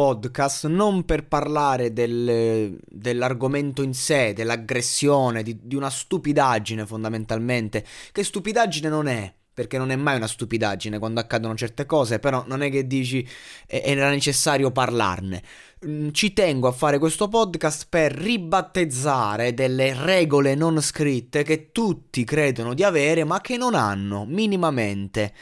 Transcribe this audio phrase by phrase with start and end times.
[0.00, 8.24] podcast non per parlare del, dell'argomento in sé, dell'aggressione, di, di, una stupidaggine fondamentalmente, che
[8.24, 12.62] stupidaggine non è, perché non è mai una stupidaggine quando accadono certe cose, però non
[12.62, 13.28] è che dici
[13.66, 15.42] eh, era necessario parlarne.
[15.86, 22.24] Mm, ci tengo a fare questo podcast per ribattezzare delle regole non scritte che tutti
[22.24, 25.34] credono di avere ma che non hanno minimamente.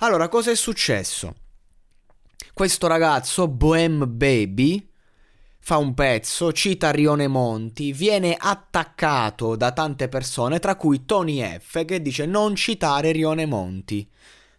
[0.00, 1.36] Allora, cosa è successo?
[2.52, 4.88] Questo ragazzo, Bohem Baby,
[5.58, 11.84] fa un pezzo, cita Rione Monti, viene attaccato da tante persone, tra cui Tony F,
[11.84, 14.08] che dice non citare Rione Monti.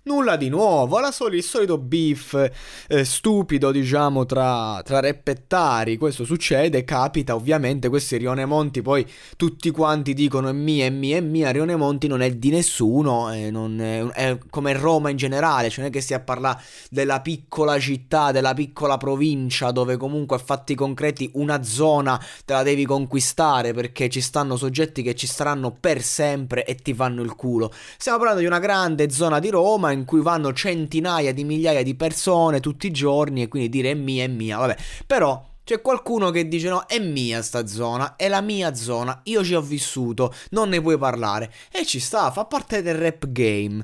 [0.05, 2.51] Nulla di nuovo, la soli, il solito beef
[2.89, 5.95] eh, stupido, diciamo, tra, tra reppettari.
[5.95, 7.87] Questo succede, capita, ovviamente.
[7.87, 11.51] Questi Rione Monti, poi tutti quanti dicono è mia, è mia, è mia.
[11.51, 15.69] Rione Monti non è di nessuno, è, è, come Roma in generale.
[15.69, 20.35] Cioè, non è che stia a parlare della piccola città, della piccola provincia, dove comunque
[20.35, 25.27] a fatti concreti una zona te la devi conquistare perché ci stanno soggetti che ci
[25.27, 27.71] staranno per sempre e ti fanno il culo.
[27.97, 31.95] Stiamo parlando di una grande zona di Roma in cui vanno centinaia di migliaia di
[31.95, 34.75] persone tutti i giorni e quindi dire è mia, è mia, vabbè.
[35.07, 39.43] Però c'è qualcuno che dice no, è mia sta zona, è la mia zona, io
[39.43, 41.51] ci ho vissuto, non ne puoi parlare.
[41.71, 43.83] E ci sta, fa parte del rap game.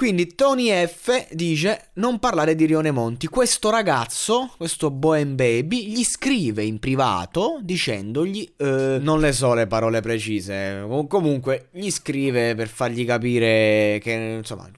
[0.00, 3.26] Quindi Tony F dice non parlare di Rione Monti.
[3.26, 9.66] Questo ragazzo, questo Bohem Baby, gli scrive in privato dicendogli, eh, non le so le
[9.66, 14.70] parole precise, comunque gli scrive per fargli capire che insomma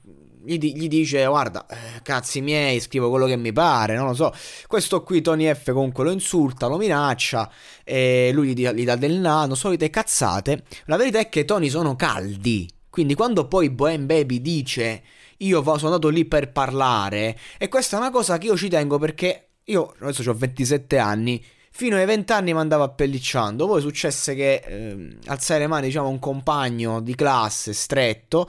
[0.45, 4.33] gli, gli, dice guarda eh, cazzi miei scrivo quello che mi pare non lo so.
[4.67, 7.51] Questo qui Tony F comunque lo insulta lo minaccia
[7.83, 10.63] e lui gli, gli dà del nano solite cazzate.
[10.85, 12.69] La verità è che Tony sono caldi.
[12.89, 15.03] Quindi quando poi Bohem Baby dice
[15.37, 18.97] io sono andato lì per parlare e questa è una cosa che io ci tengo
[18.99, 21.43] perché io adesso ho 27 anni
[21.75, 23.65] Fino ai vent'anni mi andavo appellicciando.
[23.65, 28.47] Poi successe che eh, alzai le mani, diciamo, un compagno di classe stretto.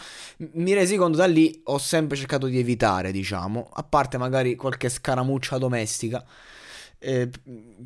[0.53, 4.91] Mi resi conto da lì, ho sempre cercato di evitare, diciamo, a parte magari qualche
[4.91, 6.23] scaramuccia domestica.
[6.99, 7.31] Eh,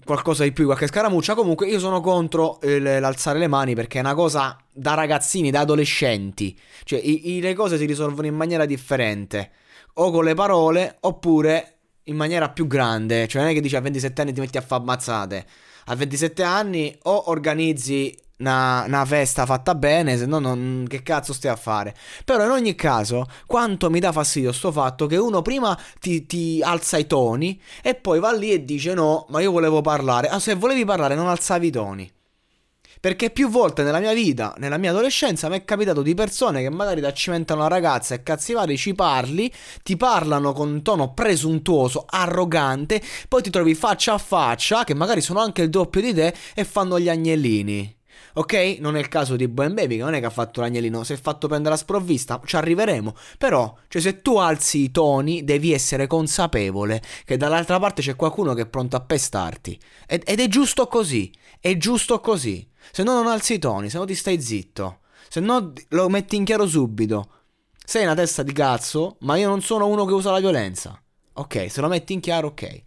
[0.04, 1.36] qualcosa di più, qualche scaramuccia.
[1.36, 5.60] Comunque, io sono contro eh, l'alzare le mani perché è una cosa da ragazzini, da
[5.60, 6.58] adolescenti.
[6.82, 9.52] Cioè, i, i, le cose si risolvono in maniera differente.
[9.94, 11.77] O con le parole, oppure
[12.08, 13.26] in maniera più grande.
[13.28, 15.46] Cioè, non è che dici a 27 anni ti metti a fare ammazzate.
[15.86, 21.32] A 27 anni o organizzi una, una, festa fatta bene, se no non, che cazzo
[21.32, 21.94] stai a fare?
[22.24, 26.60] Però in ogni caso, quanto mi dà fastidio sto fatto che uno prima ti, ti,
[26.62, 30.28] alza i toni e poi va lì e dice no, ma io volevo parlare.
[30.28, 32.12] Ah, se volevi parlare non alzavi i toni.
[33.00, 36.70] Perché più volte nella mia vita, nella mia adolescenza, mi è capitato di persone che
[36.70, 41.14] magari ti cimentano una ragazza e cazzi vari ci parli, ti parlano con un tono
[41.14, 46.12] presuntuoso, arrogante, poi ti trovi faccia a faccia, che magari sono anche il doppio di
[46.12, 47.96] te, e fanno gli agnellini.
[48.34, 48.76] Ok?
[48.80, 51.12] Non è il caso di Bohem Baby, che non è che ha fatto l'agnellino, si
[51.12, 53.14] è fatto prendere la sprovvista, ci arriveremo.
[53.36, 58.54] Però, cioè, se tu alzi i toni, devi essere consapevole che dall'altra parte c'è qualcuno
[58.54, 59.78] che è pronto a pestarti.
[60.06, 62.66] Ed, ed è giusto così, è giusto così.
[62.90, 65.00] Se no non alzi i toni, se no ti stai zitto.
[65.28, 67.30] Se no lo metti in chiaro subito.
[67.84, 71.00] Sei una testa di cazzo, ma io non sono uno che usa la violenza.
[71.34, 72.82] Ok, se lo metti in chiaro, ok.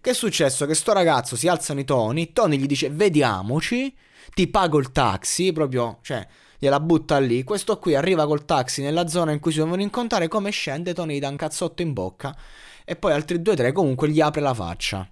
[0.00, 0.66] Che è successo?
[0.66, 3.96] Che sto ragazzo si alzano i toni, Tony gli dice vediamoci,
[4.34, 6.26] ti pago il taxi, proprio, cioè,
[6.58, 7.42] gliela butta lì.
[7.42, 11.16] Questo qui arriva col taxi nella zona in cui si devono incontrare, come scende, Tony
[11.16, 12.36] gli dà un cazzotto in bocca
[12.84, 15.08] e poi altri due o tre comunque gli apre la faccia.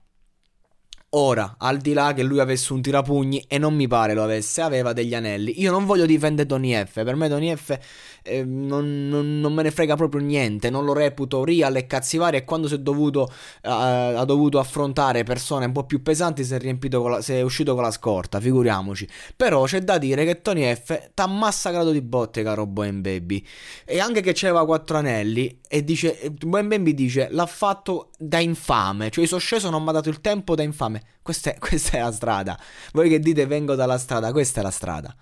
[1.15, 4.63] Ora, al di là che lui avesse un tirapugni e non mi pare lo avesse,
[4.63, 5.61] aveva degli anelli.
[5.61, 7.05] Io non voglio difendere Tony F.
[7.05, 7.79] Per me Tony F
[8.23, 10.71] eh, non, non, non, me ne frega proprio niente.
[10.71, 12.39] Non lo reputo real e cazzi vari.
[12.39, 16.55] E quando si è dovuto, uh, ha dovuto affrontare persone un po' più pesanti, si
[16.55, 18.41] è, riempito la, si è uscito con la scorta.
[18.41, 19.07] Figuriamoci.
[19.37, 21.11] Però c'è da dire che Tony F.
[21.13, 23.45] t'ha massacrato di botte, caro Bohem Baby.
[23.85, 25.61] E anche che c'aveva quattro anelli.
[25.69, 29.11] E dice, Bohem Baby dice, l'ha fatto da infame.
[29.11, 31.03] Cioè, sono sceso, non mi ha dato il tempo da infame.
[31.23, 32.59] Questa è, questa è la strada.
[32.93, 35.15] Voi che dite vengo dalla strada, questa è la strada.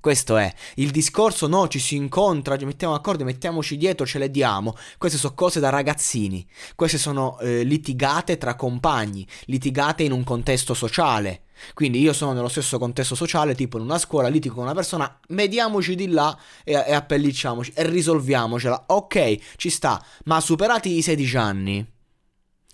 [0.00, 1.48] Questo è il discorso.
[1.48, 4.76] No, ci si incontra, ci mettiamo d'accordo, mettiamoci dietro, ce le diamo.
[4.98, 6.46] Queste sono cose da ragazzini.
[6.76, 11.42] Queste sono eh, litigate tra compagni, litigate in un contesto sociale.
[11.74, 15.18] Quindi io sono nello stesso contesto sociale, tipo in una scuola, litigo con una persona,
[15.28, 18.84] mediamoci di là e, e appellicciamoci e risolviamocela.
[18.88, 21.95] Ok, ci sta, ma superati i 16 anni,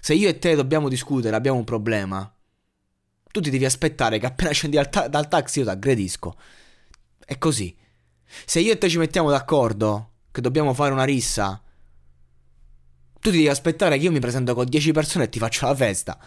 [0.05, 2.29] se io e te dobbiamo discutere, abbiamo un problema,
[3.31, 6.37] tu ti devi aspettare che appena scendi dal, ta- dal taxi io ti aggredisco.
[7.25, 7.73] È così.
[8.45, 11.63] Se io e te ci mettiamo d'accordo che dobbiamo fare una rissa,
[13.13, 15.75] tu ti devi aspettare che io mi presento con 10 persone e ti faccio la
[15.77, 16.19] festa.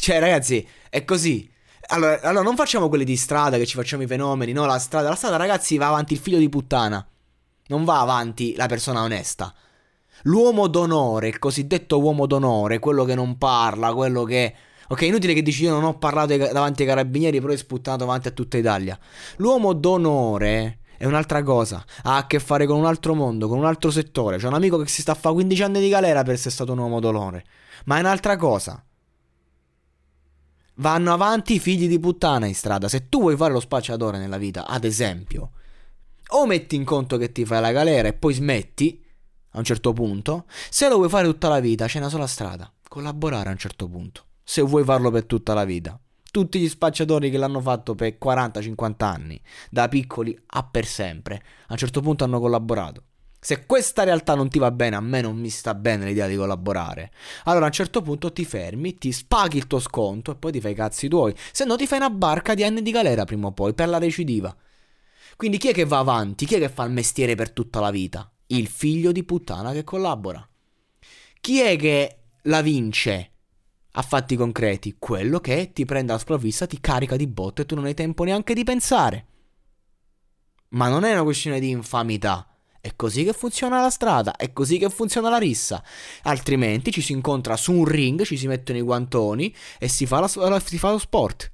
[0.00, 1.48] Cioè, ragazzi, è così.
[1.90, 4.50] Allora, allora, non facciamo quelli di strada che ci facciamo i fenomeni.
[4.50, 7.06] No, la strada, la strada, ragazzi, va avanti il figlio di puttana.
[7.68, 9.54] Non va avanti la persona onesta.
[10.22, 14.54] L'uomo d'onore, il cosiddetto uomo d'onore, quello che non parla, quello che
[14.92, 18.28] Ok, inutile che dici io non ho parlato davanti ai carabinieri, però è sputtato davanti
[18.28, 18.98] a tutta Italia.
[19.36, 23.64] L'uomo d'onore è un'altra cosa, ha a che fare con un altro mondo, con un
[23.64, 24.36] altro settore.
[24.36, 26.72] C'è un amico che si sta a fare 15 anni di galera per essere stato
[26.72, 27.44] un uomo d'onore,
[27.86, 28.84] ma è un'altra cosa.
[30.74, 32.86] Vanno avanti i figli di puttana in strada.
[32.88, 35.52] Se tu vuoi fare lo spacciatore nella vita, ad esempio,
[36.28, 39.02] o metti in conto che ti fai la galera e poi smetti
[39.52, 42.70] a un certo punto, se lo vuoi fare tutta la vita, c'è una sola strada,
[42.88, 45.98] collaborare a un certo punto se vuoi farlo per tutta la vita.
[46.30, 49.40] Tutti gli spacciatori che l'hanno fatto per 40-50 anni,
[49.70, 53.04] da piccoli a per sempre, a un certo punto hanno collaborato.
[53.38, 56.36] Se questa realtà non ti va bene, a me non mi sta bene l'idea di
[56.36, 57.10] collaborare.
[57.44, 60.60] Allora a un certo punto ti fermi, ti spaghi il tuo sconto e poi ti
[60.60, 61.34] fai i cazzi tuoi.
[61.50, 63.98] Se no ti fai una barca di anni di galera prima o poi per la
[63.98, 64.54] recidiva.
[65.36, 66.46] Quindi chi è che va avanti?
[66.46, 68.31] Chi è che fa il mestiere per tutta la vita?
[68.52, 70.46] Il figlio di puttana che collabora.
[71.40, 73.32] Chi è che la vince?
[73.94, 77.74] a fatti concreti, quello che ti prende alla sprovvista, ti carica di botte e tu
[77.74, 79.26] non hai tempo neanche di pensare.
[80.70, 82.46] Ma non è una questione di infamità.
[82.80, 85.84] È così che funziona la strada, è così che funziona la rissa.
[86.22, 90.20] Altrimenti ci si incontra su un ring, ci si mettono i guantoni e si fa,
[90.20, 91.52] la, si fa lo sport.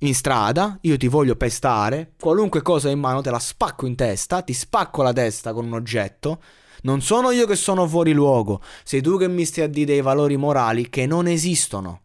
[0.00, 4.42] In strada, io ti voglio pestare, qualunque cosa in mano te la spacco in testa,
[4.42, 6.40] ti spacco la testa con un oggetto
[6.82, 10.02] non sono io che sono fuori luogo, sei tu che mi stai a dire dei
[10.02, 12.02] valori morali che non esistono.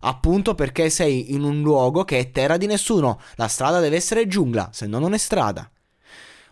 [0.00, 3.20] Appunto perché sei in un luogo che è terra di nessuno.
[3.34, 5.70] La strada deve essere giungla, se no non è strada.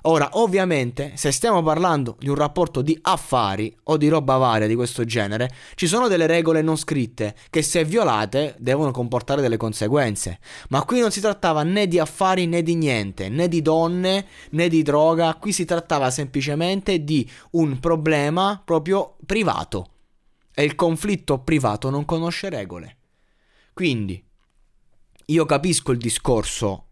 [0.06, 4.74] Ora, ovviamente, se stiamo parlando di un rapporto di affari o di roba varia di
[4.74, 10.40] questo genere, ci sono delle regole non scritte che se violate devono comportare delle conseguenze.
[10.68, 14.68] Ma qui non si trattava né di affari né di niente, né di donne né
[14.68, 19.88] di droga, qui si trattava semplicemente di un problema proprio privato.
[20.52, 22.96] E il conflitto privato non conosce regole.
[23.72, 24.22] Quindi,
[25.26, 26.83] io capisco il discorso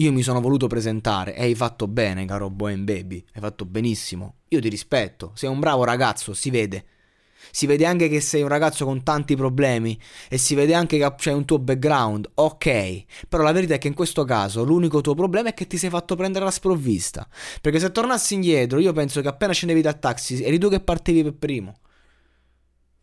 [0.00, 3.22] io mi sono voluto presentare e hai fatto bene, caro Bohem Baby.
[3.34, 4.36] Hai fatto benissimo.
[4.48, 5.32] Io ti rispetto.
[5.34, 6.86] Sei un bravo ragazzo, si vede.
[7.50, 9.98] Si vede anche che sei un ragazzo con tanti problemi
[10.28, 12.30] e si vede anche che c'è un tuo background.
[12.34, 15.76] Ok, però la verità è che in questo caso l'unico tuo problema è che ti
[15.76, 17.28] sei fatto prendere la sprovvista.
[17.60, 21.22] Perché se tornassi indietro, io penso che appena scendevi dal taxi eri tu che partivi
[21.22, 21.78] per primo.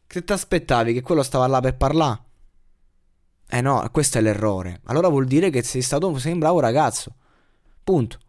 [0.07, 2.26] Che ti aspettavi che quello stava là per parlare?
[3.49, 4.81] Eh no, questo è l'errore.
[4.85, 7.15] Allora vuol dire che sei stato sei un bravo ragazzo.
[7.83, 8.19] Punto.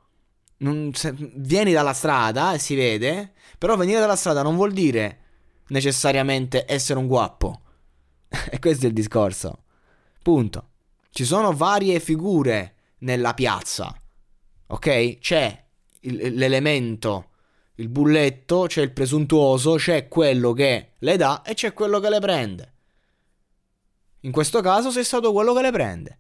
[0.59, 5.19] Non, se, vieni dalla strada e si vede, però venire dalla strada non vuol dire
[5.69, 7.61] necessariamente essere un guappo.
[8.51, 9.65] e questo è il discorso.
[10.23, 10.69] Punto.
[11.11, 13.95] Ci sono varie figure nella piazza.
[14.69, 15.19] Ok?
[15.19, 15.65] C'è
[16.01, 17.31] il, l'elemento,
[17.77, 22.21] il bulletto, c'è il presuntuoso, c'è quello che le dà e c'è quello che le
[22.21, 22.73] prende.
[24.23, 26.19] In questo caso sei stato quello che le prende.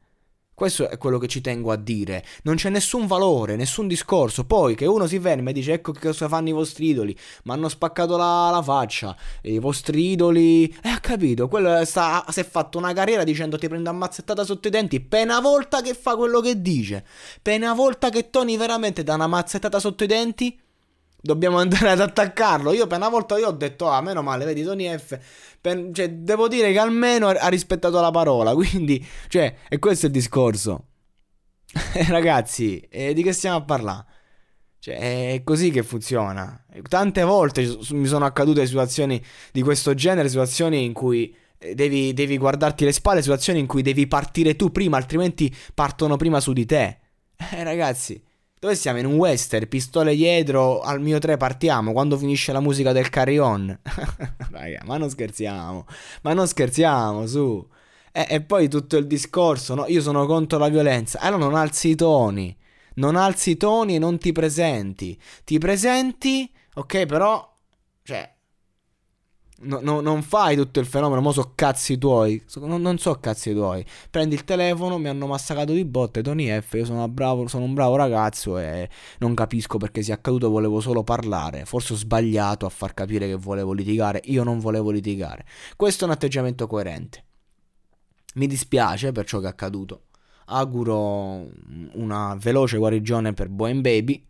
[0.58, 2.24] Questo è quello che ci tengo a dire.
[2.42, 4.44] Non c'è nessun valore, nessun discorso.
[4.44, 7.16] Poi che uno si ferma e dice: Ecco che cosa fanno i vostri idoli.
[7.44, 9.16] Mi hanno spaccato la, la faccia.
[9.42, 10.66] I vostri idoli.
[10.66, 11.46] E eh, ha capito.
[11.46, 15.00] Quello sta, si è fatto una carriera dicendo: Ti prendo ammazzettata sotto i denti.
[15.00, 17.04] Pena volta che fa quello che dice.
[17.40, 20.60] Pena volta che Tony veramente dà una mazzettata sotto i denti.
[21.20, 22.72] Dobbiamo andare ad attaccarlo.
[22.72, 25.18] Io per una volta io ho detto, ah, meno male, vedi Tony F.
[25.60, 28.54] Per, cioè, devo dire che almeno ha rispettato la parola.
[28.56, 30.86] Quindi, cioè, e questo è il discorso.
[32.08, 34.04] Ragazzi, eh, di che stiamo a parlare?
[34.78, 36.64] Cioè, è così che funziona.
[36.88, 39.22] Tante volte mi sono accadute situazioni
[39.52, 43.82] di questo genere, situazioni in cui eh, devi, devi guardarti le spalle, situazioni in cui
[43.82, 46.98] devi partire tu prima, altrimenti partono prima su di te.
[47.50, 48.20] Eh, ragazzi.
[48.60, 48.98] Dove siamo?
[48.98, 53.38] In un western, pistole dietro, al mio 3 partiamo, quando finisce la musica del carry
[53.38, 53.78] on.
[54.50, 55.86] Raga, ma non scherziamo,
[56.22, 57.64] ma non scherziamo, su.
[58.10, 59.86] E, e, poi tutto il discorso, no?
[59.86, 61.20] Io sono contro la violenza.
[61.20, 62.56] Allora non alzi i toni,
[62.94, 65.16] non alzi i toni e non ti presenti.
[65.44, 67.54] Ti presenti, ok, però,
[68.02, 68.28] cioè,
[69.60, 72.42] no, no, non fai tutto il fenomeno, mo so cazzi tuoi.
[72.56, 73.84] Non, non, so cazzi tuoi.
[74.10, 76.74] Prendi il telefono, mi hanno massacrato di botte Tony F.
[76.74, 78.88] Io sono, bravo, sono un bravo ragazzo e
[79.18, 80.50] non capisco perché sia accaduto.
[80.50, 81.64] Volevo solo parlare.
[81.64, 84.20] Forse ho sbagliato a far capire che volevo litigare.
[84.24, 85.44] Io non volevo litigare.
[85.76, 87.24] Questo è un atteggiamento coerente.
[88.34, 90.04] Mi dispiace per ciò che è accaduto.
[90.46, 91.46] Auguro
[91.94, 94.24] una veloce guarigione per Bohem Baby.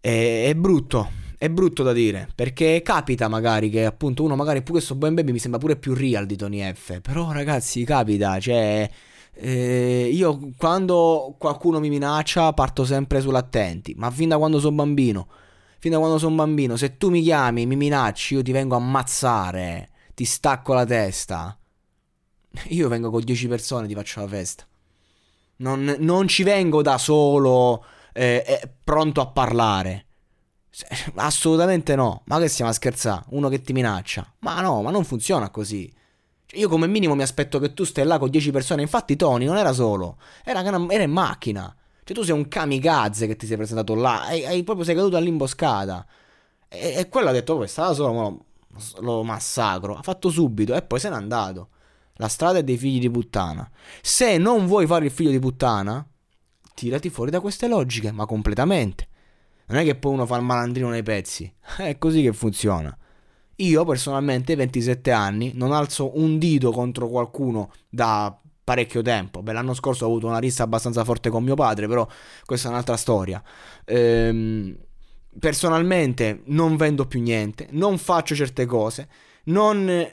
[0.00, 4.96] È brutto è brutto da dire, perché capita magari che appunto uno magari pure questo
[4.96, 8.90] Boy Baby mi sembra pure più real di Tony F, però ragazzi capita, cioè
[9.34, 15.28] eh, io quando qualcuno mi minaccia parto sempre sull'attenti, ma fin da quando sono bambino,
[15.78, 18.78] fin da quando sono bambino, se tu mi chiami, mi minacci, io ti vengo a
[18.78, 21.56] ammazzare, ti stacco la testa.
[22.70, 24.66] Io vengo con 10 persone, ti faccio la festa.
[25.58, 30.06] Non, non ci vengo da solo, eh, eh, pronto a parlare.
[31.16, 32.22] Assolutamente no.
[32.26, 33.24] Ma che stiamo a scherzare?
[33.30, 34.34] Uno che ti minaccia.
[34.40, 35.92] Ma no, ma non funziona così.
[36.46, 38.82] Cioè, io come minimo mi aspetto che tu stai là con 10 persone.
[38.82, 41.74] Infatti Tony non era solo, era, era in macchina.
[42.04, 44.24] Cioè tu sei un kamikaze che ti sei presentato là.
[44.24, 46.06] Hai, hai proprio sei caduto all'imboscata.
[46.68, 48.44] E, e quello ha detto, oh, stava solo, lo,
[49.00, 49.96] lo massacro.
[49.96, 51.68] Ha fatto subito e poi se n'è andato.
[52.14, 53.68] La strada è dei figli di puttana.
[54.00, 56.04] Se non vuoi fare il figlio di puttana,
[56.74, 59.07] tirati fuori da queste logiche, ma completamente.
[59.68, 61.52] Non è che poi uno fa il malandrino nei pezzi.
[61.76, 62.96] È così che funziona.
[63.56, 69.42] Io personalmente, 27 anni, non alzo un dito contro qualcuno da parecchio tempo.
[69.42, 72.06] Beh, l'anno scorso ho avuto una rissa abbastanza forte con mio padre, però
[72.44, 73.42] questa è un'altra storia.
[73.84, 74.76] Ehm,
[75.38, 79.08] personalmente non vendo più niente, non faccio certe cose,
[79.44, 80.06] non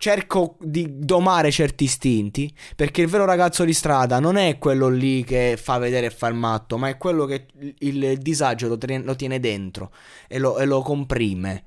[0.00, 5.22] cerco di domare certi istinti, perché il vero ragazzo di strada non è quello lì
[5.24, 7.48] che fa vedere e fa il matto, ma è quello che
[7.80, 9.92] il disagio lo, tiene, lo tiene dentro
[10.26, 11.64] e lo, e lo comprime.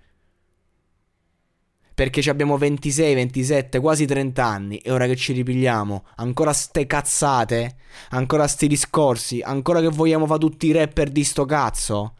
[1.93, 7.75] Perché abbiamo 26, 27, quasi 30 anni e ora che ci ripigliamo, ancora ste cazzate,
[8.09, 12.15] ancora sti discorsi, ancora che vogliamo fare tutti i rapper di sto cazzo.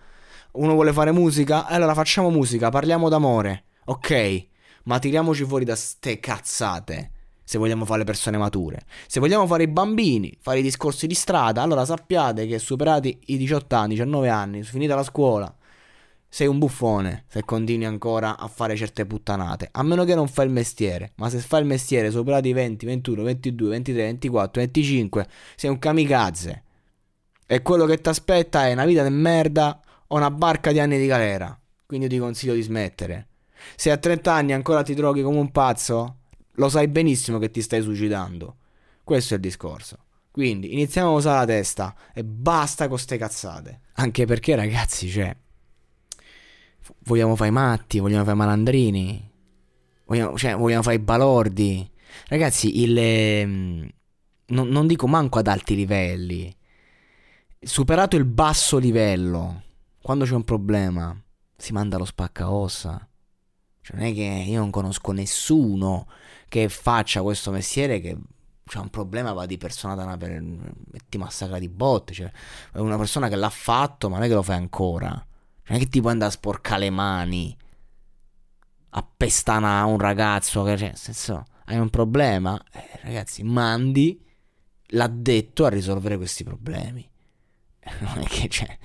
[0.51, 1.65] Uno vuole fare musica?
[1.65, 3.63] Allora facciamo musica, parliamo d'amore.
[3.86, 4.51] Ok,
[4.83, 7.11] ma tiriamoci fuori da ste cazzate.
[7.43, 8.85] Se vogliamo fare le persone mature.
[9.07, 13.37] Se vogliamo fare i bambini, fare i discorsi di strada, allora sappiate che superati i
[13.37, 15.53] 18 anni, 19 anni, finita la scuola,
[16.33, 19.69] sei un buffone se continui ancora a fare certe puttanate.
[19.71, 21.11] A meno che non fai il mestiere.
[21.17, 25.77] Ma se fai il mestiere superati i 20, 21, 22, 23, 24, 25, sei un
[25.77, 26.63] kamikaze.
[27.45, 30.97] E quello che ti aspetta è una vita di merda o una barca di anni
[30.97, 31.55] di galera.
[31.85, 33.27] Quindi io ti consiglio di smettere.
[33.75, 36.17] Se a 30 anni ancora ti droghi come un pazzo,
[36.53, 38.58] lo sai benissimo che ti stai suicidando.
[39.03, 39.98] Questo è il discorso.
[40.32, 43.82] Quindi iniziamo a usare la testa e basta con ste cazzate.
[43.93, 45.36] Anche perché, ragazzi, cioè.
[47.05, 49.32] Vogliamo fare i matti, vogliamo fare i malandrini.
[50.05, 51.88] Vogliamo, cioè, vogliamo fare i balordi.
[52.27, 52.98] Ragazzi, il.
[52.98, 56.55] Eh, non, non dico manco ad alti livelli.
[57.60, 59.62] Superato il basso livello,
[60.01, 61.15] quando c'è un problema,
[61.55, 63.08] si manda lo spacca ossa.
[63.83, 66.07] Cioè, non è che io non conosco nessuno
[66.47, 68.17] che faccia questo mestiere che
[68.65, 70.31] c'è un problema, va di persona da una per...
[70.31, 72.13] e ti massacra di botte.
[72.13, 72.31] Cioè,
[72.71, 75.09] è una persona che l'ha fatto, ma non è che lo fai ancora.
[75.09, 77.57] Cioè, non è che ti puoi andare a sporcare le mani,
[78.91, 80.63] a pestana un ragazzo.
[80.63, 84.23] Che, cioè, nel senso, hai un problema, eh, ragazzi, mandi
[84.87, 87.05] l'addetto a risolvere questi problemi.
[87.99, 88.77] non è che c'è.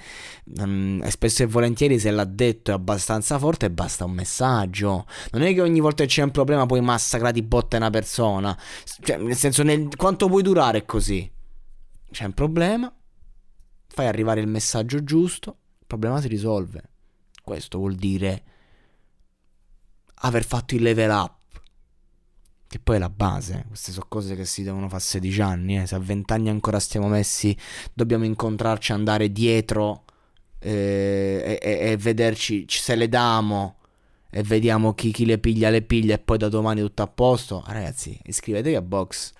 [0.59, 5.07] Um, spesso e volentieri se l'ha detto è abbastanza forte basta un messaggio.
[5.33, 8.57] Non è che ogni volta che c'è un problema poi massacra di botte una persona.
[9.00, 11.31] Cioè, nel senso, nel, quanto puoi durare così?
[12.11, 12.93] C'è un problema,
[13.88, 16.83] fai arrivare il messaggio giusto, il problema si risolve.
[17.43, 18.43] Questo vuol dire
[20.21, 21.38] aver fatto il level up.
[22.69, 25.79] Che poi è la base, queste sono cose che si devono fare a 16 anni,
[25.79, 25.87] eh.
[25.87, 27.57] se a 20 anni ancora stiamo messi,
[27.95, 30.05] dobbiamo incontrarci, andare dietro
[30.59, 33.77] eh, e, e, vederci, se le damo
[34.29, 37.65] e vediamo chi, chi, le piglia, le piglia e poi da domani tutto a posto.
[37.67, 39.33] Ragazzi, iscrivetevi a Box,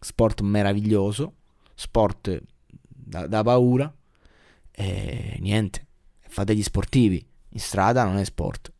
[0.00, 1.34] sport meraviglioso,
[1.74, 2.42] sport
[2.86, 3.92] da, da paura
[4.70, 5.86] e niente,
[6.26, 8.72] fate gli sportivi, in strada non è sport.